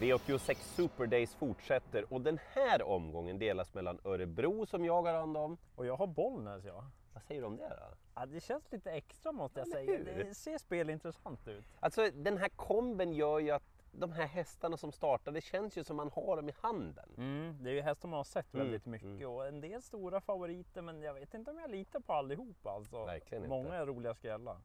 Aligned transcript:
V86 0.00 0.54
Super 0.54 1.06
Days 1.06 1.34
fortsätter 1.34 2.12
och 2.12 2.20
den 2.20 2.38
här 2.54 2.82
omgången 2.82 3.38
delas 3.38 3.74
mellan 3.74 3.98
Örebro 4.04 4.66
som 4.66 4.84
jag 4.84 5.02
har 5.02 5.12
hand 5.12 5.36
om. 5.36 5.58
Och 5.74 5.86
jag 5.86 5.96
har 5.96 6.06
Bollnäs 6.06 6.64
ja. 6.64 6.84
Vad 7.14 7.22
säger 7.22 7.40
du 7.40 7.46
om 7.46 7.56
det 7.56 7.68
då? 7.68 7.96
ja 8.14 8.26
det 8.26 8.40
känns 8.40 8.72
lite 8.72 8.90
extra 8.92 9.32
måste 9.32 9.60
jag 9.60 9.68
säga. 9.68 9.96
hur? 9.96 10.24
Det 10.24 10.34
ser 10.34 10.58
spelintressant 10.58 11.48
ut. 11.48 11.64
Alltså 11.80 12.10
den 12.14 12.36
här 12.38 12.48
komben 12.48 13.12
gör 13.12 13.38
ju 13.38 13.50
att 13.50 13.62
de 13.92 14.12
här 14.12 14.26
hästarna 14.26 14.76
som 14.76 14.92
startar, 14.92 15.32
det 15.32 15.40
känns 15.40 15.78
ju 15.78 15.84
som 15.84 15.96
man 15.96 16.10
har 16.14 16.36
dem 16.36 16.48
i 16.48 16.52
handen. 16.60 17.08
Mm, 17.16 17.56
det 17.62 17.70
är 17.70 17.74
ju 17.74 17.80
hästar 17.80 18.08
man 18.08 18.16
har 18.16 18.24
sett 18.24 18.54
Mm, 18.54 18.66
väldigt 18.66 18.86
mycket 18.86 19.26
och 19.26 19.46
en 19.46 19.60
del 19.60 19.82
stora 19.82 20.20
favoriter 20.20 20.82
men 20.82 21.02
jag 21.02 21.14
vet 21.14 21.34
inte 21.34 21.50
om 21.50 21.58
jag 21.58 21.70
litar 21.70 22.00
på 22.00 22.12
allihopa 22.12 22.70
alltså. 22.70 23.04
Verkligen 23.04 23.44
inte. 23.44 23.56
Många 23.56 23.74
är 23.74 23.86
roliga 23.86 24.14
skrällar. 24.14 24.56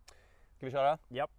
Ska 0.57 0.65
vi 0.65 0.71
köra? 0.71 0.97
Japp. 1.09 1.31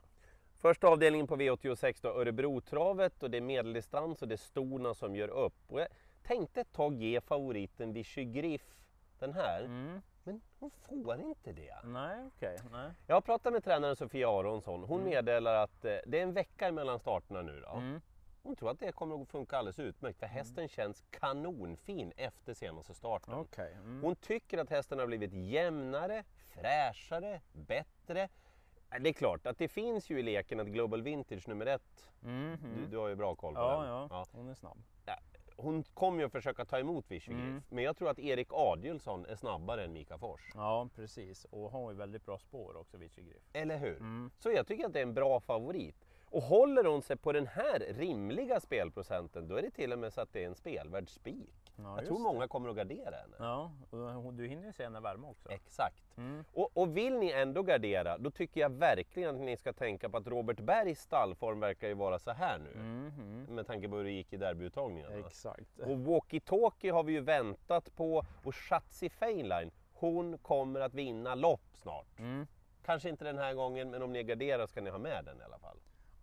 Första 0.63 0.89
avdelningen 0.89 1.27
på 1.27 1.37
V86 1.37 1.99
då, 2.03 2.09
Örebrotravet 2.09 3.23
och 3.23 3.31
det 3.31 3.37
är 3.37 3.41
medeldistans 3.41 4.23
och 4.23 4.29
det 4.29 4.35
är 4.35 4.37
storna 4.37 4.95
som 4.95 5.17
gör 5.17 5.29
upp. 5.29 5.55
Och 5.67 5.81
jag 5.81 5.89
tänkte 6.23 6.61
ett 6.61 6.73
tag 6.73 6.95
ge 6.95 7.21
favoriten 7.21 7.93
Vichy 7.93 8.25
Griff 8.25 8.77
den 9.19 9.33
här, 9.33 9.61
Mm. 9.65 10.03
men 10.25 10.41
hon 10.59 10.71
får 10.71 11.21
inte 11.21 11.53
det. 11.53 11.75
Nej 11.85 12.27
okej, 12.27 12.59
nej. 12.73 12.91
Jag 13.07 13.17
har 13.17 13.21
pratat 13.21 13.53
med 13.53 13.65
tränaren 13.65 13.97
Sofia 13.97 14.29
Aronsson. 14.31 14.85
Hon 14.85 15.05
meddelar 15.05 15.55
att 15.55 15.85
eh, 15.85 15.97
det 16.07 16.19
är 16.19 16.23
en 16.23 16.33
vecka 16.33 16.73
mellan 16.73 16.99
starterna 16.99 17.43
nu. 17.43 17.61
Då. 17.61 17.77
Mm. 17.77 18.01
Hon 18.43 18.57
tror 18.57 18.71
att 18.71 18.81
det 18.81 18.93
kommer 18.93 19.23
att 19.23 19.29
funka 19.29 19.57
alldeles 19.57 19.79
utmärkt 19.79 20.19
för 20.19 20.27
hästen 20.27 20.69
känns 20.69 21.05
kanonfin 21.11 22.13
efter 22.17 22.55
senaste 22.55 22.95
starten. 22.95 23.35
Okej. 23.35 23.73
Mm. 23.73 24.03
Hon 24.03 24.17
tycker 24.17 24.59
att 24.59 24.71
hästen 24.71 24.99
har 24.99 25.07
blivit 25.07 25.33
jämnare, 25.33 26.25
fräschare, 26.55 27.41
bättre. 27.53 28.29
Eh, 28.95 29.01
Det 29.03 29.09
är 29.09 29.13
klart 29.13 29.47
att 29.47 29.59
det 29.59 29.69
finns 29.69 30.11
ju 30.11 30.19
i 30.19 30.23
leken 30.23 30.61
att 30.61 30.67
Global 30.67 31.03
Vintage 31.03 31.49
nummer 31.49 31.67
ett, 31.67 32.09
Mhm. 32.21 32.59
du, 32.77 32.87
du 32.87 32.97
har 32.97 33.09
ju 33.09 33.15
bra 33.17 33.35
koll 33.35 33.55
på 33.55 33.61
Ja, 33.61 33.81
den. 33.83 33.89
ja, 34.11 34.27
hon 34.33 34.49
är 34.49 34.55
snabb. 34.55 34.79
Ja, 35.07 35.19
Hon 35.57 35.83
kommer 35.83 36.19
ju 36.19 36.27
att 36.27 36.33
försöka 36.33 36.65
ta 36.65 36.79
emot 36.79 37.11
Vichy 37.11 37.33
Mm. 37.33 37.63
Men 37.69 37.85
jag 37.85 37.97
tror 37.97 38.11
att 38.11 38.19
Erik 38.19 38.49
Adielsson 38.51 39.27
är 39.27 39.37
snabbare 39.37 39.85
än 39.85 39.93
Mika 39.93 40.19
Fors. 40.19 40.51
Ja 40.55 40.89
precis 40.95 41.45
och 41.51 41.71
har 41.71 41.91
ju 41.91 41.97
väldigt 41.97 42.27
bra 42.27 42.39
spår 42.39 42.77
också 42.77 42.97
Vichy 42.97 43.23
Griff. 43.23 43.43
Eller 43.53 43.79
hur? 43.79 43.97
Mm. 43.97 44.31
Så 44.39 44.51
jag 44.51 44.67
tycker 44.67 44.87
att 44.87 44.93
det 44.93 44.99
är 44.99 45.03
en 45.03 45.15
bra 45.15 45.41
favorit. 45.41 45.97
Och 46.25 46.43
håller 46.43 46.85
hon 46.85 47.03
sig 47.03 47.17
på 47.17 47.33
den 47.33 47.47
här 47.47 47.79
rimliga 47.79 48.61
spelprocenten 48.61 49.49
då 49.49 49.57
är 49.57 49.63
det 49.63 49.71
till 49.71 49.93
och 49.93 49.99
med 49.99 50.13
så 50.13 50.21
att 50.21 50.33
det 50.33 50.43
är 50.43 50.47
en 50.47 50.55
spelvärd 50.55 51.09
spik. 51.09 51.62
Ja, 51.85 51.97
jag 51.97 52.07
tror 52.07 52.17
det. 52.17 52.23
många 52.23 52.49
kommer 52.49 52.69
att 52.69 52.77
gardera 52.77 53.17
henne. 53.17 53.37
Ja, 53.39 53.73
och 54.25 54.35
du 54.35 54.47
hinner 54.47 54.67
ju 54.67 54.73
se 54.73 54.85
henne 54.85 55.01
värma 55.01 55.29
också. 55.29 55.51
Exakt. 55.51 56.17
Mm. 56.17 56.45
Och, 56.53 56.71
och 56.75 56.97
vill 56.97 57.19
ni 57.19 57.31
ändå 57.31 57.63
gardera, 57.63 58.19
då 58.19 58.31
tycker 58.31 58.61
jag 58.61 58.71
verkligen 58.71 59.35
att 59.35 59.41
ni 59.41 59.57
ska 59.57 59.73
tänka 59.73 60.09
på 60.09 60.17
att 60.17 60.27
Robert 60.27 60.61
Bergs 60.61 61.01
stallform 61.01 61.61
verkar 61.61 61.89
ju 61.89 61.95
vara 61.95 62.19
så 62.19 62.31
här 62.31 62.59
nu. 62.59 62.81
Mhm. 62.81 63.47
Med 63.55 63.67
tanke 63.67 63.89
på 63.89 63.97
hur 63.97 64.05
det 64.05 64.11
gick 64.11 64.33
i 64.33 64.37
derbyuttagningarna. 64.37 65.19
Exakt. 65.19 65.79
Och 65.79 65.99
Walkie 65.99 66.41
Talkie 66.41 66.93
har 66.93 67.03
vi 67.03 67.13
ju 67.13 67.21
väntat 67.21 67.97
på 67.97 68.25
och 68.45 68.55
Shatsi 68.55 69.09
Feinlein, 69.09 69.71
hon 69.93 70.39
kommer 70.39 70.81
att 70.81 70.95
vinna 70.95 71.35
lopp 71.35 71.69
snart. 71.75 72.19
Mm. 72.19 72.47
Kanske 72.85 73.09
inte 73.09 73.25
den 73.25 73.39
här 73.39 73.55
gången, 73.55 73.91
men 73.91 74.03
om 74.03 74.13
ni 74.13 74.23
garderar 74.23 74.67
ska 74.67 74.81
ni 74.81 74.91
ha 74.91 74.99
med 74.99 75.25
den 75.25 75.41
i 75.41 75.43
alla 75.45 75.59
fall. 75.59 75.77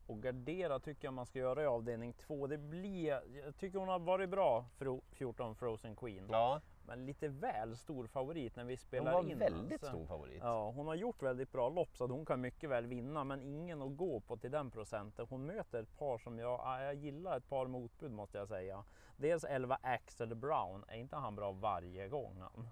Och 0.09 0.21
gardera 0.21 0.79
tycker 0.79 1.07
jag 1.07 1.13
man 1.13 1.25
ska 1.25 1.39
göra 1.39 1.63
i 1.63 1.65
avdelning 1.65 2.13
två. 2.13 2.47
Det 2.47 2.57
blir, 2.57 3.21
jag 3.45 3.57
tycker 3.57 3.79
hon 3.79 3.87
har 3.87 3.99
varit 3.99 4.29
bra, 4.29 4.65
Fro- 4.77 5.01
14 5.11 5.55
Frozen 5.55 5.95
Queen. 5.95 6.27
Ja, 6.31 6.61
Men 6.87 7.05
lite 7.05 7.27
väl 7.27 7.77
stor 7.77 8.07
favorit 8.07 8.55
när 8.55 8.63
vi 8.63 8.73
hon 8.73 8.77
spelar 8.77 9.13
var 9.13 9.23
in. 9.29 9.37
väldigt 9.39 9.71
alltså. 9.83 9.87
stor 9.87 10.05
favorit. 10.05 10.39
Ja, 10.43 10.71
hon 10.71 10.87
har 10.87 10.95
gjort 10.95 11.21
väldigt 11.21 11.51
bra 11.51 11.69
lopp 11.69 11.97
så 11.97 12.07
hon 12.07 12.25
kan 12.25 12.41
mycket 12.41 12.69
väl 12.69 12.85
vinna 12.87 13.23
men 13.23 13.41
ingen 13.41 13.81
att 13.81 13.97
gå 13.97 14.19
på 14.19 14.37
till 14.37 14.51
den 14.51 14.71
procenten. 14.71 15.25
Hon 15.29 15.45
möter 15.45 15.81
ett 15.83 15.97
par 15.97 16.17
som 16.17 16.39
jag, 16.39 16.59
ja, 16.59 16.81
jag 16.83 16.93
gillar 16.95 17.37
ett 17.37 17.49
par 17.49 17.67
motbud 17.67 18.11
måste 18.11 18.37
jag 18.37 18.47
säga. 18.47 18.83
Dels 19.17 19.43
11 19.43 19.77
Axel 19.81 20.35
Brown, 20.35 20.83
är 20.87 20.97
inte 20.97 21.15
han 21.15 21.35
bra 21.35 21.51
varje 21.51 22.07
gång 22.07 22.37
han? 22.41 22.67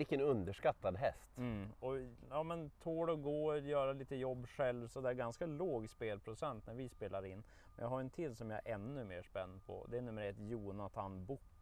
Vilken 0.00 0.20
underskattad 0.20 0.96
häst. 0.96 1.38
Mm. 1.38 1.68
Och, 1.80 1.98
ja, 2.30 2.42
men 2.42 2.70
tål 2.82 3.10
att 3.10 3.22
gå, 3.22 3.56
göra 3.56 3.92
lite 3.92 4.16
jobb 4.16 4.48
själv 4.48 4.88
så 4.88 5.00
det 5.00 5.08
är 5.08 5.14
ganska 5.14 5.46
låg 5.46 5.88
spelprocent 5.90 6.66
när 6.66 6.74
vi 6.74 6.88
spelar 6.88 7.24
in. 7.24 7.42
Men 7.76 7.82
jag 7.82 7.88
har 7.88 8.00
en 8.00 8.10
till 8.10 8.36
som 8.36 8.50
jag 8.50 8.60
är 8.64 8.74
ännu 8.74 9.04
mer 9.04 9.22
spänd 9.22 9.66
på. 9.66 9.86
Det 9.90 9.98
är 9.98 10.02
nummer 10.02 10.22
ett 10.22 10.38
Jonathan 10.38 11.24
Book. 11.24 11.59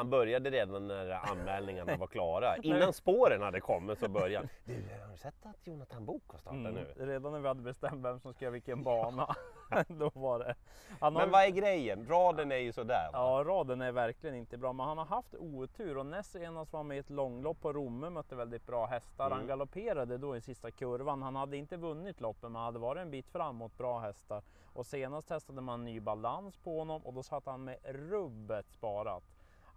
Han 0.00 0.10
började 0.10 0.50
redan 0.50 0.86
när 0.86 1.10
anmälningarna 1.10 1.96
var 1.96 2.06
klara. 2.06 2.56
Innan 2.62 2.92
spåren 2.92 3.42
hade 3.42 3.60
kommit 3.60 3.98
så 3.98 4.08
började 4.08 4.36
han. 4.36 4.48
Du, 4.64 5.00
har 5.02 5.10
du 5.12 5.16
sett 5.16 5.46
att 5.46 5.66
Jonathan 5.66 6.04
Boko 6.06 6.38
startar 6.38 6.58
Mm. 6.58 6.74
nu? 6.74 6.86
Redan 6.96 7.32
när 7.32 7.40
vi 7.40 7.48
hade 7.48 7.62
bestämt 7.62 8.04
vem 8.04 8.20
som 8.20 8.32
ska 8.32 8.44
göra 8.44 8.52
vilken 8.52 8.82
bana. 8.84 9.34
då 9.88 10.10
var 10.14 10.38
det. 10.38 10.54
Han 11.00 11.16
har- 11.16 11.22
Men 11.22 11.30
vad 11.30 11.42
är 11.44 11.48
grejen? 11.50 12.06
Raden 12.08 12.52
är 12.52 12.56
ju 12.56 12.72
sådär. 12.72 13.10
va? 13.12 13.18
Ja, 13.18 13.44
raden 13.46 13.80
är 13.80 13.92
verkligen 13.92 14.36
inte 14.36 14.56
bra, 14.58 14.72
men 14.72 14.86
han 14.86 14.98
har 14.98 15.04
haft 15.04 15.34
otur 15.34 15.98
och 15.98 16.06
näst 16.06 16.32
senast 16.32 16.72
var 16.72 16.78
han 16.80 16.86
med 16.86 16.96
i 16.96 17.00
ett 17.00 17.10
långlopp 17.10 17.60
på 17.60 17.72
Romme, 17.72 18.10
mötte 18.10 18.36
väldigt 18.36 18.66
bra 18.66 18.86
hästar. 18.86 19.26
Mm. 19.26 19.38
Han 19.38 19.46
galopperade 19.46 20.18
då 20.18 20.36
i 20.36 20.40
sista 20.40 20.70
kurvan. 20.70 21.22
Han 21.22 21.36
hade 21.36 21.56
inte 21.56 21.76
vunnit 21.76 22.20
loppen, 22.20 22.52
men 22.52 22.62
hade 22.62 22.78
varit 22.78 23.00
en 23.00 23.10
bit 23.10 23.28
fram 23.28 23.56
mot 23.56 23.78
bra 23.78 23.98
hästar. 23.98 24.42
Och 24.72 24.86
senast 24.86 25.28
testade 25.28 25.60
man 25.60 25.84
ny 25.84 26.00
balans 26.00 26.56
på 26.56 26.78
honom 26.78 27.06
och 27.06 27.14
då 27.14 27.22
satt 27.22 27.46
han 27.46 27.64
med 27.64 27.76
rubbet 27.84 28.66
sparat. 28.70 29.22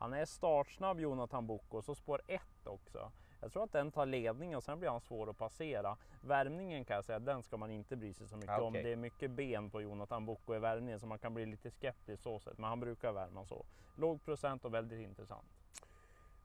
Han 0.03 0.13
är 0.13 0.25
startsnabb 0.25 0.99
Jonathan 0.99 1.47
Bocco, 1.47 1.81
så 1.81 1.95
spår 1.95 2.21
1 2.27 2.41
också. 2.65 3.11
Jag 3.41 3.51
tror 3.51 3.63
att 3.63 3.71
den 3.71 3.91
tar 3.91 4.05
ledningen 4.05 4.57
och 4.57 4.63
sen 4.63 4.79
blir 4.79 4.89
han 4.89 5.01
svår 5.01 5.29
att 5.29 5.37
passera. 5.37 5.97
Värmningen 6.21 6.85
kan 6.85 6.95
jag 6.95 7.05
säga, 7.05 7.19
den 7.19 7.43
ska 7.43 7.57
man 7.57 7.71
inte 7.71 7.95
bry 7.95 8.13
sig 8.13 8.27
så 8.27 8.35
mycket 8.35 8.49
Ah, 8.49 8.61
om. 8.61 8.73
Det 8.73 8.91
är 8.91 8.95
mycket 8.95 9.31
ben 9.31 9.69
på 9.69 9.81
Jonathan 9.81 10.25
Bocco 10.25 10.55
i 10.55 10.59
värmningen 10.59 10.99
så 10.99 11.07
man 11.07 11.19
kan 11.19 11.33
bli 11.33 11.45
lite 11.45 11.71
skeptisk 11.71 12.23
så 12.23 12.39
sätt. 12.39 12.57
Men 12.57 12.69
han 12.69 12.79
brukar 12.79 13.11
värma 13.11 13.45
så. 13.45 13.65
Låg 13.95 14.25
procent 14.25 14.65
och 14.65 14.73
väldigt 14.73 14.99
intressant. 15.07 15.47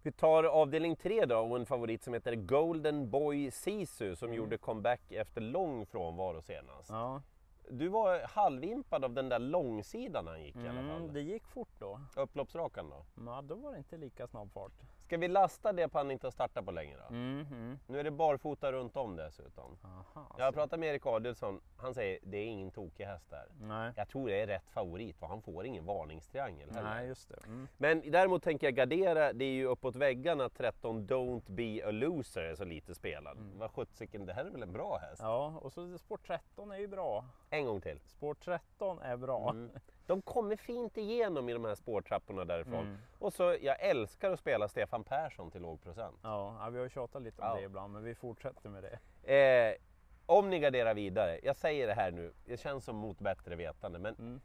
Vi 0.02 0.12
tar 0.12 0.44
avdelning 0.44 0.96
tre 0.96 1.24
då 1.24 1.38
och 1.38 1.56
en 1.56 1.66
favorit 1.66 2.02
som 2.02 2.14
heter 2.14 2.34
Golden 2.34 3.10
Boy 3.10 3.50
Sisu 3.50 4.16
som 4.16 4.28
Mm. 4.28 4.36
gjorde 4.38 4.58
comeback 4.58 5.12
efter 5.12 5.40
lång 5.40 5.86
frånvaro 5.86 6.42
senast. 6.42 6.90
Ja, 6.90 7.22
Du 7.70 7.88
var 7.88 8.20
halvimpad 8.28 9.04
av 9.04 9.14
den 9.14 9.28
där 9.28 9.38
långsidan 9.38 10.26
han 10.26 10.42
gick 10.42 10.56
i 10.56 10.68
alla 10.68 10.80
mm, 10.80 10.88
fall. 10.88 11.12
det 11.12 11.20
gick 11.20 11.46
fort 11.46 11.72
då. 11.78 12.00
Upploppsrakan 12.16 12.90
då. 12.90 13.04
Ja, 13.26 13.42
då 13.42 13.54
var 13.54 13.72
det 13.72 13.78
inte 13.78 13.96
lika 13.96 14.26
snabb 14.26 14.52
fart. 14.52 14.72
Ska 15.08 15.16
vi 15.16 15.28
lasta 15.28 15.72
det 15.72 15.88
på 15.88 15.98
att 15.98 16.04
han 16.04 16.10
inte 16.10 16.26
har 16.26 16.30
startat 16.30 16.64
på 16.64 16.70
länge 16.70 16.96
då? 16.96 17.14
Mhm. 17.14 17.78
Nu 17.86 18.00
är 18.00 18.04
det 18.04 18.10
barfota 18.10 18.72
runt 18.72 18.96
om 18.96 19.16
dessutom. 19.16 19.78
Aha, 19.84 20.34
Jag 20.38 20.44
har 20.44 20.52
pratat 20.52 20.80
med 20.80 20.88
Erik 20.88 21.06
Adielsson, 21.06 21.60
han 21.76 21.94
säger 21.94 22.18
det 22.22 22.36
är 22.36 22.46
ingen 22.46 22.70
tokig 22.70 23.04
häst 23.04 23.30
där. 23.30 23.46
Nej. 23.60 23.92
Jag 23.96 24.08
tror 24.08 24.28
det 24.28 24.40
är 24.40 24.46
rätt 24.46 24.70
favorit 24.70 25.22
och 25.22 25.28
han 25.28 25.42
får 25.42 25.66
ingen 25.66 25.84
varningstriangel 25.84 26.70
heller. 26.70 26.94
Nej, 26.94 27.06
just 27.06 27.28
det. 27.28 27.38
Mm. 27.46 27.68
Men 27.76 28.10
däremot 28.10 28.42
tänker 28.42 28.66
jag 28.66 28.74
gardera, 28.74 29.32
det 29.32 29.44
är 29.44 29.52
ju 29.52 29.64
uppåt 29.66 29.96
väggarna 29.96 30.48
13 30.48 31.06
Don't 31.06 31.42
Be 31.46 31.88
a 31.88 31.90
Loser 31.90 32.42
är 32.42 32.54
så 32.54 32.64
lite 32.64 32.94
spelad. 32.94 33.38
Vad 33.58 33.70
sjuttsiken, 33.70 34.26
det 34.26 34.32
här 34.32 34.44
är 34.44 34.50
väl 34.50 34.62
en 34.62 34.72
bra 34.72 34.98
häst? 34.98 35.20
Mm. 35.22 35.32
Ja, 35.32 35.58
och 35.62 35.72
så 35.72 35.98
sport 35.98 36.26
13 36.26 36.70
är 36.70 36.78
ju 36.78 36.88
bra. 36.88 37.24
En 37.50 37.64
gång 37.64 37.80
till. 37.80 38.00
Sport 38.00 38.40
13 38.44 38.98
är 38.98 39.16
bra. 39.16 39.54
De 40.08 40.22
kommer 40.22 40.56
fint 40.56 40.96
igenom 40.96 41.48
i 41.48 41.52
de 41.52 41.64
här 41.64 41.74
spårtrapporna 41.74 42.44
därifrån. 42.44 42.86
Mm. 42.86 42.96
Och 43.18 43.32
så, 43.32 43.56
jag 43.60 43.80
älskar 43.80 44.30
att 44.30 44.38
spela 44.40 44.68
Stefan 44.68 45.04
Persson 45.04 45.50
till 45.50 45.62
låg 45.62 45.82
procent. 45.82 46.16
Ja, 46.22 46.68
vi 46.70 46.76
har 46.76 46.84
ju 46.84 46.90
tjatat 46.90 47.22
lite 47.22 47.42
om 47.42 47.48
Ja. 47.48 47.54
det 47.54 47.62
ibland, 47.62 47.92
men 47.92 48.04
vi 48.04 48.14
fortsätter 48.14 48.68
med 48.68 48.82
det. 49.22 49.34
Eh, 49.34 49.74
om 50.26 50.50
ni 50.50 50.58
garderar 50.58 50.94
vidare, 50.94 51.40
jag 51.42 51.56
säger 51.56 51.86
det 51.86 51.94
här 51.94 52.10
nu, 52.10 52.32
det 52.46 52.56
känns 52.56 52.84
som 52.84 52.96
mot 52.96 53.18
bättre 53.18 53.56
vetande, 53.56 53.98
men 53.98 54.14
Mm. 54.14 54.40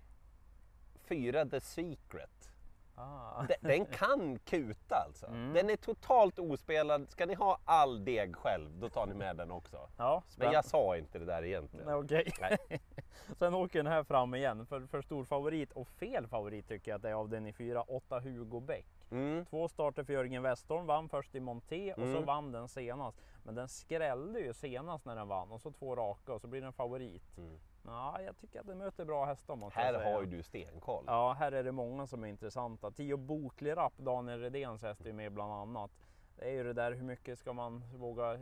fyra 1.04 1.46
The 1.46 1.62
Secret. 1.62 2.53
Ah. 2.96 3.42
Den, 3.48 3.58
den 3.62 3.86
kan 3.86 4.40
kuta 4.40 4.96
alltså. 4.96 5.26
Mm. 5.28 5.54
Den 5.54 5.70
är 5.70 5.76
totalt 5.76 6.40
ospelad. 6.40 7.10
Ska 7.10 7.26
ni 7.26 7.34
ha 7.34 7.60
all 7.66 8.06
deg 8.06 8.36
själv, 8.36 8.78
då 8.80 8.90
tar 8.90 9.06
ni 9.06 9.14
med 9.14 9.36
den 9.38 9.52
också. 9.52 9.90
Ja, 9.98 10.24
Men 10.38 10.52
jag 10.52 10.66
sa 10.66 10.98
inte 10.98 11.20
det 11.20 11.26
där 11.26 11.44
egentligen. 11.46 11.86
Nej, 11.86 11.96
Okej. 11.96 12.34
Nej. 12.42 12.82
Sen 13.40 13.54
åker 13.54 13.80
den 13.80 13.92
här 13.92 14.04
fram 14.04 14.36
igen. 14.36 14.66
För, 14.66 14.82
för 14.88 15.02
stor 15.02 15.24
favorit 15.24 15.72
och 15.72 15.88
fel 15.88 16.28
favorit 16.28 16.68
tycker 16.68 16.92
jag 16.92 16.96
att 16.96 17.02
det 17.02 17.10
är 17.10 17.14
av 17.14 17.30
den 17.30 17.48
i 17.48 17.54
fyra, 17.54 17.82
8 17.82 18.20
Hugo 18.20 18.60
Bäck. 18.60 18.86
Mm. 19.12 19.46
Två 19.46 19.68
starter 19.68 20.04
för 20.04 20.14
Jörgen 20.14 20.44
Westholm, 20.44 20.86
vann 20.86 21.10
först 21.10 21.36
i 21.36 21.40
Monté 21.40 21.94
och 21.94 22.00
så 22.00 22.04
Mm. 22.08 22.26
vann 22.26 22.52
den 22.52 22.68
senast. 22.68 23.18
Men 23.44 23.56
den 23.56 23.68
skrällde 23.68 24.40
ju 24.40 24.54
senast 24.54 25.06
när 25.06 25.16
den 25.16 25.28
vann 25.28 25.52
och 25.52 25.62
så 25.62 25.72
två 25.72 25.96
raka 25.96 26.34
och 26.34 26.42
så 26.42 26.48
blir 26.48 26.62
den 26.62 26.74
favorit. 26.74 27.38
Mm. 27.38 27.60
Ja, 27.86 28.22
jag 28.26 28.38
tycker 28.38 28.60
att 28.60 28.68
den 28.68 28.78
möter 28.78 29.06
bra 29.06 29.26
hästar 29.26 29.72
Här 29.72 29.94
säga. 29.94 30.14
har 30.14 30.22
ju 30.22 30.28
du 30.28 30.44
stenkoll. 30.44 31.04
Ja, 31.08 31.34
här 31.40 31.52
är 31.52 31.64
det 31.64 31.72
många 31.72 32.08
som 32.08 32.24
är 32.24 32.28
intressanta. 32.28 32.92
Tio 32.92 33.18
Boklig 33.18 33.78
Rapp, 33.78 33.98
Daniel 33.98 34.40
Redéns 34.42 34.82
häst 34.82 35.02
är 35.02 35.06
ju 35.06 35.14
med 35.14 35.32
bland 35.34 35.54
annat. 35.54 35.92
Det 36.36 36.46
är 36.50 36.52
ju 36.52 36.64
det 36.64 36.74
där, 36.74 36.92
hur 36.92 37.04
mycket 37.04 37.40
ska 37.40 37.54
man 37.54 37.84
våga 37.96 38.40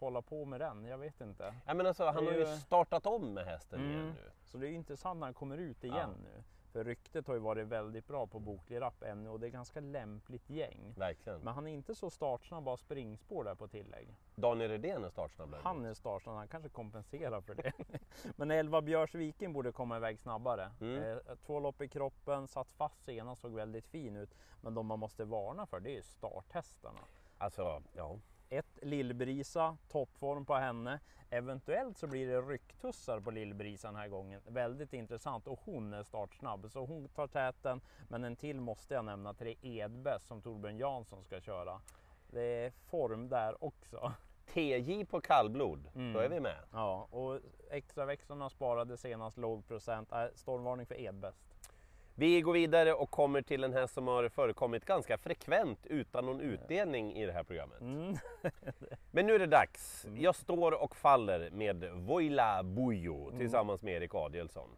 hålla 0.00 0.22
på 0.22 0.44
med 0.44 0.60
den? 0.60 0.84
Jag 0.84 0.98
vet 0.98 1.20
inte. 1.20 1.54
Ja, 1.66 1.74
men 1.74 1.86
alltså, 1.86 2.04
han 2.04 2.14
Det 2.24 2.30
har 2.30 2.38
ju 2.38 2.46
ju- 2.46 2.56
startat 2.56 3.06
om 3.06 3.34
med 3.34 3.44
hästen 3.46 3.80
Mm. 3.80 3.92
igen 3.92 4.06
nu. 4.14 4.30
Så 4.44 4.58
det 4.58 4.66
är 4.66 4.68
ju 4.70 4.74
intressant 4.76 5.20
när 5.20 5.26
han 5.26 5.34
kommer 5.34 5.56
ut 5.58 5.84
igen 5.84 5.96
Ja. 5.98 6.06
nu. 6.22 6.42
För 6.74 6.84
ryktet 6.84 7.26
har 7.26 7.34
ju 7.34 7.40
varit 7.40 7.66
väldigt 7.66 8.06
bra 8.06 8.26
på 8.26 8.38
Boklirapp 8.38 9.02
ännu 9.02 9.28
och 9.28 9.40
det 9.40 9.46
är 9.46 9.50
ganska 9.50 9.80
lämpligt 9.80 10.50
gäng. 10.50 10.94
Verkligen. 10.96 11.40
Men 11.40 11.54
han 11.54 11.66
är 11.66 11.72
inte 11.72 11.94
så 11.94 12.10
startsnabb 12.10 12.68
av 12.68 12.76
springspår 12.76 13.44
där 13.44 13.54
på 13.54 13.68
tillägg. 13.68 14.16
Daniel 14.34 14.70
Redén 14.70 15.04
är 15.04 15.08
startsnabb. 15.08 15.54
Han 15.62 15.84
är 15.84 15.94
startsnabb, 15.94 16.36
han 16.36 16.48
kanske 16.48 16.68
kompenserar 16.68 17.40
för 17.40 17.54
det. 17.54 17.72
Men 18.36 18.50
11 18.50 18.82
Björs 18.82 19.14
Viking 19.14 19.52
borde 19.52 19.72
komma 19.72 19.96
iväg 19.96 20.18
snabbare. 20.18 20.70
Mm. 20.80 21.02
Eh, 21.02 21.18
två 21.46 21.60
lopp 21.60 21.80
i 21.80 21.88
kroppen, 21.88 22.48
satt 22.48 22.72
fast 22.72 23.04
senast, 23.04 23.42
såg 23.42 23.54
väldigt 23.54 23.86
fin 23.86 24.16
ut. 24.16 24.34
Men 24.60 24.74
de 24.74 24.86
man 24.86 24.98
måste 24.98 25.24
varna 25.24 25.66
för 25.66 25.80
det 25.80 25.90
är 25.90 25.96
ju 25.96 26.02
starthästarna. 26.02 27.00
Alltså, 27.38 27.82
ja. 27.92 28.18
Ett 28.54 28.78
Lillbrisa, 28.82 29.76
toppform 29.88 30.44
på 30.46 30.54
henne. 30.54 31.00
Eventuellt 31.30 31.98
så 31.98 32.06
blir 32.06 32.26
det 32.28 32.40
rycktussar 32.40 33.20
på 33.20 33.30
Lillbrisa 33.30 33.88
den 33.88 33.96
här 33.96 34.08
gången. 34.08 34.40
Väldigt 34.46 34.92
intressant 34.92 35.46
och 35.46 35.60
hon 35.64 35.92
är 35.94 36.02
startsnabb 36.02 36.70
så 36.70 36.86
hon 36.86 37.08
tar 37.08 37.26
täten. 37.26 37.80
Men 38.08 38.24
en 38.24 38.36
till 38.36 38.60
måste 38.60 38.94
jag 38.94 39.04
nämna, 39.04 39.34
tre 39.34 39.56
Edbäst 39.62 40.26
som 40.26 40.42
Torbjörn 40.42 40.78
Jansson 40.78 41.24
ska 41.24 41.40
köra. 41.40 41.80
Det 42.30 42.42
är 42.42 42.70
form 42.70 43.28
där 43.28 43.64
också. 43.64 44.12
TJ 44.46 45.04
på 45.04 45.20
kallblod, 45.20 45.90
Mm. 45.94 46.12
då 46.12 46.18
är 46.20 46.28
vi 46.28 46.40
med. 46.40 46.58
Ja, 46.72 47.08
och 47.10 47.40
extra 47.70 48.04
växlarna 48.06 48.50
sparade 48.50 48.96
senast 48.96 49.38
låg 49.38 49.66
procent. 49.68 50.12
Äh, 50.12 50.24
stormvarning 50.34 50.86
för 50.86 51.00
Edbäst. 51.00 51.53
Vi 52.16 52.40
går 52.40 52.52
vidare 52.52 52.94
och 52.94 53.10
kommer 53.10 53.42
till 53.42 53.64
en 53.64 53.72
häst 53.72 53.94
som 53.94 54.06
har 54.06 54.28
förekommit 54.28 54.84
ganska 54.84 55.18
frekvent 55.18 55.86
utan 55.86 56.26
någon 56.26 56.40
utdelning 56.40 57.12
i 57.16 57.26
det 57.26 57.32
här 57.32 57.42
programmet. 57.42 57.80
Mm. 57.80 58.16
Men 59.10 59.26
nu 59.26 59.34
är 59.34 59.38
det 59.38 59.46
dags. 59.46 60.06
Jag 60.16 60.34
står 60.34 60.82
och 60.82 60.96
faller 60.96 61.50
med 61.50 61.84
Voila 61.92 62.62
Bujo 62.62 63.32
tillsammans 63.38 63.82
med 63.82 63.94
Erik 63.94 64.14
Adielsson. 64.14 64.68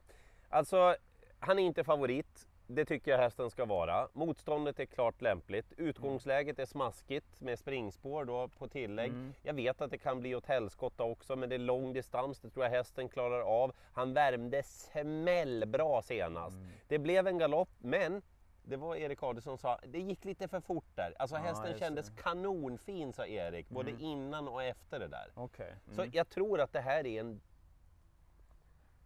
Alltså, 0.48 0.96
han 1.38 1.58
är 1.58 1.62
inte 1.62 1.84
favorit. 1.84 2.46
Det 2.66 2.84
tycker 2.84 3.10
jag 3.10 3.18
hästen 3.18 3.50
ska 3.50 3.64
vara. 3.64 4.08
Motståndet 4.12 4.80
är 4.80 4.86
klart 4.86 5.22
lämpligt. 5.22 5.72
Utgångsläget 5.76 6.58
är 6.58 6.66
smaskigt 6.66 7.40
med 7.40 7.58
springspår 7.58 8.24
då 8.24 8.48
på 8.48 8.68
tillägg. 8.68 9.10
Mm. 9.10 9.32
Jag 9.42 9.54
vet 9.54 9.80
att 9.80 9.90
det 9.90 9.98
kan 9.98 10.20
bli 10.20 10.34
åt 10.34 10.46
helskotta 10.46 11.02
också, 11.04 11.36
men 11.36 11.48
det 11.48 11.54
är 11.54 11.58
lång 11.58 11.92
distans. 11.92 12.40
Det 12.40 12.50
tror 12.50 12.64
jag 12.64 12.70
hästen 12.72 13.08
klarar 13.08 13.40
av. 13.40 13.72
Han 13.92 14.14
värmde 14.14 14.62
smällbra 14.62 16.02
senast. 16.02 16.56
Det 16.88 16.98
blev 16.98 17.26
en 17.26 17.38
galopp, 17.38 17.68
men 17.78 18.22
det 18.64 18.76
var 18.76 18.96
Erik 18.96 19.22
Adielsson 19.22 19.58
sa, 19.58 19.78
det 19.86 19.98
gick 20.00 20.24
lite 20.24 20.48
för 20.48 20.60
fort 20.60 20.86
där. 20.94 21.14
Alltså 21.18 21.36
Ja, 21.36 21.42
hästen 21.42 21.78
kändes 21.78 22.10
kanonfin 22.10 23.12
sa 23.12 23.26
Erik, 23.26 23.68
både 23.68 23.90
Mm. 23.90 24.02
innan 24.02 24.48
och 24.48 24.62
efter 24.62 24.98
det 24.98 25.08
där. 25.08 25.30
Okej, 25.34 25.74
Så 25.86 26.00
mm. 26.00 26.10
jag 26.14 26.28
tror 26.28 26.60
att 26.60 26.72
det 26.72 26.80
här 26.80 27.06
är 27.06 27.20
en... 27.20 27.40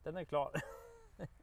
den 0.02 0.16
är 0.16 0.24
klar. 0.24 0.50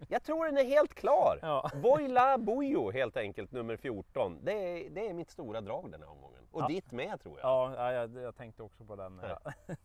Jag 0.09 0.24
tror 0.24 0.45
den 0.45 0.57
är 0.57 0.63
helt 0.63 0.94
klar! 0.94 1.39
ja. 1.41 1.71
Voila 1.75 2.38
Bujo 2.38 2.91
helt 2.91 3.18
enkelt, 3.18 3.51
nummer 3.51 3.77
14. 3.77 4.39
Det 4.44 4.51
är, 4.53 4.89
det 4.89 5.09
är 5.09 5.13
mitt 5.13 5.29
stora 5.29 5.62
drag 5.62 5.91
den 5.91 6.01
här 6.01 6.09
omgången. 6.09 6.44
Och 6.51 6.62
Ja. 6.62 6.68
ditt 6.68 6.91
med 6.91 7.19
tror 7.21 7.39
jag. 7.39 7.50
Ja, 7.50 7.74
ja, 7.75 7.91
jag, 7.94 8.15
jag 8.24 8.35
tänkte 8.35 8.63
också 8.63 8.85
på 8.85 8.95
den. 8.95 9.21
Ja. 9.24 9.51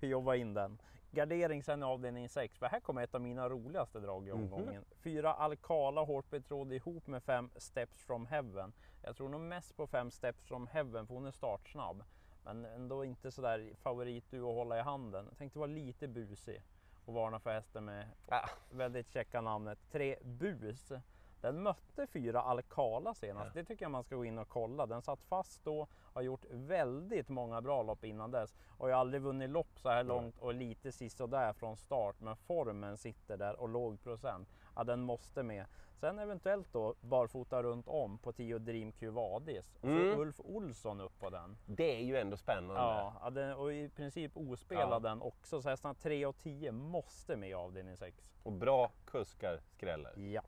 Vi 0.00 0.08
jobbar 0.08 0.34
in 0.34 0.54
den. 0.54 0.78
Gardering 1.10 1.62
sen 1.62 1.82
i 1.82 1.86
avdelning 1.86 2.28
6, 2.28 2.58
för 2.58 2.66
här 2.66 2.80
kommer 2.80 3.02
ett 3.04 3.14
av 3.14 3.20
mina 3.20 3.48
roligaste 3.48 4.00
drag 4.00 4.28
i 4.28 4.32
Mhm. 4.32 4.42
omgången. 4.42 4.84
Fyra 5.02 5.32
Alcala 5.34 6.00
hårt 6.00 6.30
betrodd 6.30 6.72
ihop 6.72 7.06
med 7.06 7.22
fem 7.22 7.50
Steps 7.56 8.02
from 8.04 8.26
Heaven. 8.26 8.72
Jag 9.02 9.16
tror 9.16 9.28
nog 9.28 9.40
mest 9.40 9.76
på 9.76 9.86
fem 9.86 10.10
Steps 10.10 10.44
from 10.44 10.66
Heaven 10.66 11.06
för 11.06 11.14
hon 11.14 11.26
är 11.26 11.30
startsnabb. 11.30 12.04
Men 12.44 12.64
ändå 12.64 13.04
inte 13.04 13.30
sådär 13.30 13.72
favorit 13.82 14.24
du 14.30 14.38
att 14.38 14.54
hålla 14.54 14.78
i 14.78 14.82
handen. 14.82 15.26
Jag 15.28 15.38
tänkte 15.38 15.58
vara 15.58 15.66
lite 15.70 16.08
busig 16.08 16.62
och 17.06 17.14
varna 17.14 17.40
för 17.40 17.50
hästen 17.52 17.84
med 17.84 18.08
Ah. 18.28 18.48
väldigt 18.70 19.12
checka 19.12 19.40
namnet. 19.40 19.78
Tre 19.92 20.16
Bus. 20.22 20.92
Den 21.40 21.62
mötte 21.62 22.06
fyra 22.06 22.40
Alcala 22.42 23.14
senast. 23.14 23.54
Det 23.54 23.64
tycker 23.64 23.84
jag 23.84 23.90
man 23.92 24.04
ska 24.04 24.16
gå 24.16 24.24
in 24.24 24.38
och 24.38 24.48
kolla. 24.48 24.86
Den 24.86 25.02
satt 25.02 25.22
fast 25.24 25.64
då, 25.64 25.86
har 26.14 26.22
gjort 26.22 26.44
väldigt 26.50 27.28
många 27.28 27.60
bra 27.60 27.82
lopp 27.82 28.04
innan 28.04 28.30
dess. 28.30 28.54
Och 28.78 28.90
jag 28.90 28.94
har 28.94 29.00
aldrig 29.00 29.22
vunnit 29.22 29.50
lopp 29.50 29.78
så 29.78 29.88
här 29.88 30.04
långt 30.04 30.38
och 30.38 30.54
lite 30.54 30.92
sist 30.92 31.20
och 31.20 31.28
där 31.28 31.52
från 31.52 31.76
start. 31.76 32.16
Men 32.20 32.36
formen 32.36 32.96
sitter 32.96 33.36
där 33.36 33.60
och 33.60 33.68
låg 33.68 34.02
procent. 34.02 34.48
Ja, 34.76 34.84
den 34.84 35.02
måste 35.02 35.42
med. 35.42 35.66
Sen 36.00 36.18
eventuellt 36.18 36.72
då 36.72 36.94
barfota 37.00 37.62
runt 37.62 37.88
om 37.88 38.18
på 38.18 38.32
10 38.32 38.58
Dream 38.58 38.92
Q 38.92 39.10
Vadis. 39.10 39.74
Och 39.74 39.80
så 39.80 39.88
Mm. 39.88 40.20
Ulf 40.20 40.40
Olsson 40.40 41.00
upp 41.00 41.18
på 41.20 41.30
den. 41.30 41.56
Det 41.66 41.96
är 41.96 42.04
ju 42.04 42.16
ändå 42.16 42.36
spännande. 42.36 42.74
Ja, 42.80 43.14
ja, 43.22 43.30
den, 43.30 43.54
och 43.56 43.72
i 43.72 43.88
princip 43.88 44.36
ospelad 44.36 44.92
Ja. 45.04 45.08
den 45.08 45.22
också. 45.22 45.62
Så 45.62 45.68
hästarna 45.68 45.94
3 45.94 46.26
och 46.26 46.38
10 46.38 46.72
måste 46.72 47.36
med 47.36 47.48
i 47.48 47.54
avdelning 47.54 47.96
6. 47.96 48.30
Och 48.42 48.52
bra 48.52 48.90
kuskar 49.06 49.60
skräller. 49.70 50.18
Ja. 50.18 50.42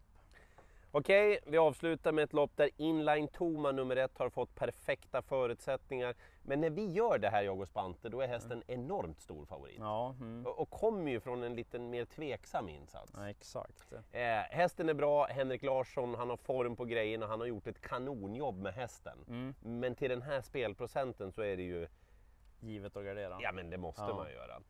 Okej, 0.91 1.39
vi 1.47 1.59
avslutar 1.59 2.13
med 2.13 2.25
ett 2.25 2.33
lopp 2.33 2.57
där 2.57 2.71
Inline 2.77 3.29
Toma 3.29 3.73
nummer 3.73 3.97
ett 3.97 4.19
har 4.19 4.31
fått 4.31 4.55
perfekta 4.55 5.23
förutsättningar. 5.23 6.15
Men 6.43 6.61
när 6.61 6.71
vi 6.71 6.87
gör 6.93 7.19
det 7.19 7.29
här, 7.29 7.43
jag 7.43 7.61
och 7.61 7.69
Spante, 7.69 8.09
då 8.09 8.21
är 8.21 8.27
hästen 8.29 8.63
enormt 8.67 9.21
stor 9.21 9.45
favorit. 9.47 9.77
Ja, 9.79 10.15
mm. 10.21 10.47
Och, 10.47 10.59
och 10.61 10.71
kommer 10.71 11.11
ju 11.11 11.21
från 11.21 11.43
en 11.43 11.55
liten 11.55 11.91
mer 11.91 12.05
tveksam 12.05 12.69
insats. 12.69 13.13
ja 13.17 13.31
exakt. 13.31 13.93
Eh, 14.13 14.21
hästen 14.51 14.89
är 14.89 14.95
bra, 14.95 15.27
Henrik 15.27 15.63
Larsson, 15.63 16.15
han 16.15 16.31
har 16.31 16.37
form 16.37 16.77
på 16.77 16.85
grejerna, 16.85 17.27
han 17.27 17.41
har 17.41 17.47
gjort 17.47 17.67
ett 17.67 17.81
kanonjobb 17.81 18.59
med 18.63 18.75
hästen. 18.75 19.19
Mm. 19.29 19.55
Men 19.81 19.95
till 19.95 20.11
den 20.11 20.23
här 20.23 20.41
spelprocenten 20.41 21.33
så 21.33 21.43
är 21.43 21.57
det 21.57 21.63
ju, 21.63 21.87
Givet 22.61 22.97
att 22.97 23.05
gardera. 23.05 23.39
ja 23.41 23.53
men 23.53 23.71
det 23.71 23.79
måste 23.79 24.03
Ja. 24.03 24.15
man 24.15 24.31
göra. 24.33 24.61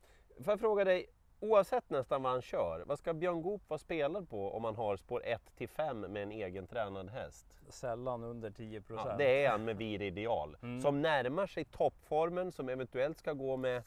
Får 0.44 0.52
jag 0.52 0.60
fråga 0.60 0.84
dig, 0.84 1.06
oavsett 1.40 1.90
nästan 1.90 2.22
vad 2.22 2.32
han 2.32 2.42
kör, 2.42 2.84
vad 2.86 2.98
ska 2.98 3.14
Björn 3.14 3.42
Goop 3.42 3.62
vara 3.68 3.78
spelad 3.78 4.28
på 4.30 4.50
om 4.56 4.62
man 4.62 4.76
har 4.76 4.96
spår 4.96 5.22
1 5.24 5.42
till 5.56 5.68
5 5.68 6.00
med 6.00 6.22
en 6.22 6.32
egen 6.32 6.66
tränad 6.66 7.10
häst? 7.10 7.46
Sällan 7.68 8.24
under 8.24 8.50
10 8.50 8.80
procent. 8.80 9.08
Ja, 9.10 9.16
det 9.16 9.44
är 9.44 9.50
han 9.50 9.64
med 9.64 9.76
Vir 9.76 10.02
Ideal, 10.02 10.56
Mm. 10.62 10.80
som 10.80 11.02
närmar 11.02 11.46
sig 11.46 11.64
toppformen, 11.64 12.52
som 12.52 12.68
eventuellt 12.68 13.18
ska 13.18 13.32
gå 13.32 13.56
med, 13.56 13.82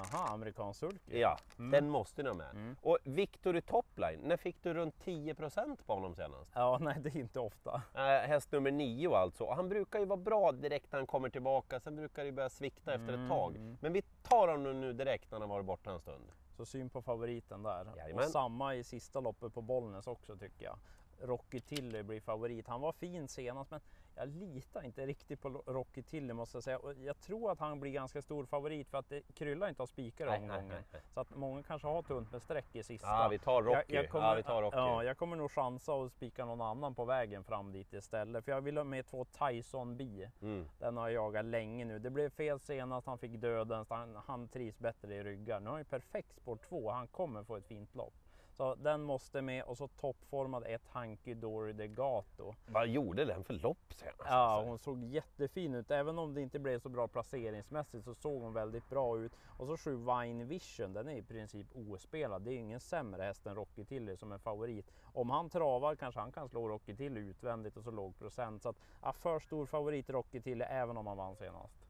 Aha, 0.00 0.28
amerikansk 0.28 0.80
sulky. 0.80 1.18
ja, 1.18 1.38
Mm. 1.58 1.70
den 1.70 1.90
måste 1.90 2.22
ni 2.22 2.28
ha 2.28 2.34
med. 2.36 2.50
Mm. 2.50 2.76
Och 2.82 2.98
Victor 3.04 3.56
i 3.56 3.62
topline, 3.62 4.20
när 4.22 4.36
fick 4.36 4.62
du 4.62 4.74
runt 4.74 4.94
10% 5.04 5.76
på 5.86 5.94
honom 5.94 6.14
senast? 6.14 6.50
Ja, 6.54 6.78
nej 6.80 6.96
det 7.00 7.08
är 7.08 7.16
inte 7.16 7.40
ofta. 7.40 7.82
Äh, 7.94 8.00
häst 8.28 8.52
nummer 8.52 8.70
nio 8.70 9.14
alltså. 9.16 9.44
Och 9.44 9.56
han 9.56 9.68
brukar 9.68 9.98
ju 9.98 10.04
vara 10.04 10.16
bra 10.20 10.52
direkt 10.52 10.92
när 10.92 10.98
han 10.98 11.06
kommer 11.06 11.28
tillbaka, 11.30 11.80
sen 11.80 11.96
brukar 11.96 12.22
det 12.22 12.26
ju 12.26 12.32
börja 12.32 12.48
svikta 12.48 12.94
efter 12.94 13.12
ett 13.24 13.28
tag. 13.28 13.56
mm. 13.56 13.76
Men 13.80 13.92
vi 13.92 14.02
tar 14.02 14.48
honom 14.48 14.80
nu 14.80 14.92
direkt 14.92 15.30
när 15.30 15.40
han 15.40 15.48
varit 15.48 15.66
borta 15.66 15.90
en 15.90 16.00
stund. 16.00 16.24
Så 16.56 16.64
syn 16.66 16.90
på 16.90 17.02
favoriten 17.02 17.62
där. 17.62 17.86
Jajamän. 17.96 18.24
Och 18.24 18.30
samma 18.30 18.74
i 18.74 18.84
sista 18.84 19.20
loppet 19.20 19.54
på 19.54 19.62
Bollnäs 19.62 20.06
också 20.06 20.36
tycker 20.36 20.64
jag. 20.64 20.78
Rocky 21.20 21.60
Tilly 21.60 22.02
blir 22.02 22.20
favorit. 22.20 22.68
Han 22.68 22.80
var 22.80 22.92
fin 22.92 23.28
senast 23.28 23.70
men 23.70 23.80
jag 24.18 24.28
litar 24.28 24.84
inte 24.84 25.06
riktigt 25.06 25.40
på 25.40 25.48
Rocky 25.48 26.02
Tilly 26.02 26.32
måste 26.32 26.56
jag 26.56 26.64
säga. 26.64 26.78
Och 26.78 26.94
jag 26.94 27.20
tror 27.20 27.52
att 27.52 27.58
han 27.58 27.80
blir 27.80 27.92
ganska 27.92 28.22
stor 28.22 28.44
favorit 28.44 28.88
för 28.88 28.98
att 28.98 29.08
det 29.08 29.22
kryllar 29.34 29.68
inte 29.68 29.82
av 29.82 29.86
spikar 29.86 30.26
Nej, 30.26 30.38
omgången. 30.40 30.68
nej, 30.68 30.82
nej. 30.92 31.02
Så 31.14 31.20
att 31.20 31.36
många 31.36 31.62
kanske 31.62 31.88
har 31.88 32.02
tunt 32.02 32.32
med 32.32 32.42
streck 32.42 32.76
i 32.76 32.82
sista. 32.82 33.06
Ja, 33.06 33.28
vi 33.30 33.38
tar 33.38 33.62
Rocky. 33.62 33.94
Jag, 33.94 34.04
jag 34.04 34.10
kommer, 34.10 34.28
ja, 34.28 34.34
vi 34.34 34.42
tar 34.42 34.62
Rocky. 34.62 34.76
Ja, 34.76 35.04
jag 35.04 35.16
kommer 35.18 35.36
nog 35.36 35.50
chansa 35.50 35.92
och 35.92 36.12
spika 36.12 36.44
någon 36.44 36.60
annan 36.60 36.94
på 36.94 37.04
vägen 37.04 37.44
fram 37.44 37.72
dit 37.72 37.92
istället. 37.92 38.44
För 38.44 38.52
jag 38.52 38.60
vill 38.60 38.76
ha 38.76 38.84
med 38.84 39.06
två 39.06 39.24
Tyson 39.24 39.96
B. 39.96 40.28
Mm. 40.40 40.68
Den 40.78 40.96
har 40.96 41.08
jag 41.08 41.24
jagat 41.24 41.44
länge 41.44 41.84
nu. 41.84 41.98
Det 41.98 42.10
blev 42.10 42.30
fel 42.30 42.60
senast, 42.60 43.06
han 43.06 43.18
fick 43.18 43.32
döden, 43.32 43.86
han, 43.88 44.16
han 44.26 44.48
trivs 44.48 44.78
bättre 44.78 45.14
i 45.14 45.22
ryggar. 45.22 45.60
Nu 45.60 45.66
har 45.66 45.72
han 45.72 45.80
ju 45.80 45.84
perfekt 45.84 46.36
spår 46.36 46.56
2, 46.56 46.90
han 46.90 47.06
kommer 47.06 47.44
få 47.44 47.56
ett 47.56 47.66
fint 47.66 47.94
lopp. 47.94 48.14
Så 48.58 48.74
den 48.74 49.02
måste 49.02 49.42
med 49.42 49.64
och 49.64 49.76
så 49.76 49.88
toppformad 49.88 50.64
ett 50.66 50.88
Hanky 50.88 51.34
Dory 51.34 51.72
Degato. 51.72 52.54
Vad 52.66 52.88
gjorde 52.88 53.24
den 53.24 53.44
för 53.44 53.54
lopp 53.54 53.92
senast? 53.94 54.20
Ja, 54.24 54.34
alltså? 54.34 54.68
hon 54.68 54.78
såg 54.78 55.04
jättefin 55.04 55.74
ut. 55.74 55.90
Även 55.90 56.18
om 56.18 56.34
det 56.34 56.40
inte 56.40 56.58
blev 56.58 56.78
så 56.78 56.88
bra 56.88 57.08
placeringsmässigt 57.08 58.04
så 58.04 58.14
såg 58.14 58.42
hon 58.42 58.52
väldigt 58.52 58.88
bra 58.90 59.18
ut. 59.18 59.32
Och 59.46 59.66
så 59.66 59.76
7 59.76 59.96
Vine 59.96 60.44
Vision, 60.44 60.92
den 60.92 61.08
är 61.08 61.16
i 61.16 61.22
princip 61.22 61.66
ospelad. 61.74 62.42
Det 62.42 62.52
är 62.52 62.56
ingen 62.56 62.80
sämre 62.80 63.22
häst 63.22 63.46
än 63.46 63.54
Rocky 63.54 63.84
Tilly 63.84 64.16
som 64.16 64.32
är 64.32 64.38
favorit. 64.38 64.90
Om 65.02 65.30
han 65.30 65.50
travar 65.50 65.96
kanske 65.96 66.20
han 66.20 66.32
kan 66.32 66.48
slå 66.48 66.68
Rocky 66.68 66.96
Tilly 66.96 67.20
utvändigt 67.20 67.76
och 67.76 67.84
så 67.84 67.90
låg 67.90 68.18
procent. 68.18 68.62
Så 68.62 68.68
att, 68.68 68.76
ja, 69.02 69.12
för 69.12 69.40
stor 69.40 69.66
favorit 69.66 70.10
Rocky 70.10 70.40
Tilly 70.40 70.64
även 70.64 70.96
om 70.96 71.06
han 71.06 71.16
vann 71.16 71.36
senast. 71.36 71.87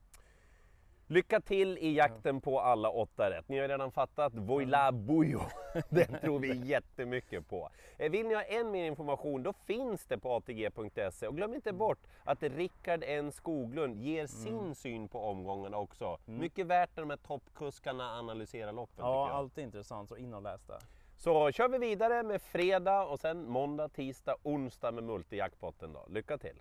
Lycka 1.10 1.40
till 1.40 1.78
i 1.78 1.94
jakten 1.96 2.40
på 2.40 2.60
alla 2.60 2.90
åtta 2.90 3.30
rätt. 3.30 3.48
Ni 3.48 3.58
har 3.58 3.68
redan 3.68 3.92
fattat, 3.92 4.32
Voila 4.34 4.92
Bujo. 4.92 5.40
Den 5.88 6.20
tror 6.20 6.38
vi 6.38 6.66
jättemycket 6.66 7.48
på. 7.48 7.70
Eh, 7.98 8.10
Vill 8.10 8.26
ni 8.26 8.34
ha 8.34 8.42
än 8.42 8.70
mer 8.70 8.84
information, 8.84 9.42
då 9.42 9.52
finns 9.52 10.06
det 10.06 10.18
på 10.18 10.34
atg.se. 10.36 11.26
Och 11.26 11.36
glöm 11.36 11.54
inte 11.54 11.72
bort 11.72 11.98
att 12.24 12.42
Rickard 12.42 13.04
N 13.06 13.32
Skoglund 13.32 13.96
ger 13.96 14.26
sin 14.26 14.74
syn 14.74 15.08
på 15.08 15.20
omgångarna 15.20 15.76
också. 15.76 16.18
Mycket 16.24 16.66
värt 16.66 16.90
när 16.96 17.02
de 17.02 17.10
här 17.10 17.16
toppkuskarna 17.16 18.18
analyserar 18.18 18.72
loppen 18.72 19.04
Ja, 19.04 19.28
jag. 19.28 19.36
alltid 19.36 19.64
intressant. 19.64 20.08
Så 20.08 20.16
in 20.16 20.34
och 20.34 20.42
läs 20.42 20.64
det. 20.66 20.78
Så 21.16 21.50
kör 21.52 21.68
vi 21.68 21.78
vidare 21.78 22.22
med 22.22 22.42
fredag 22.42 23.02
och 23.04 23.20
sen 23.20 23.48
måndag, 23.48 23.88
tisdag, 23.88 24.36
onsdag 24.42 24.90
med 24.92 25.04
multijackpotten 25.04 25.92
då. 25.92 26.06
Lycka 26.08 26.38
till! 26.38 26.60